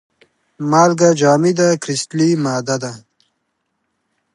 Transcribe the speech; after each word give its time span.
مالګه 0.71 1.09
جامده 1.19 1.69
کرستلي 1.83 2.29
ماده 2.43 2.75
ده. 2.83 2.93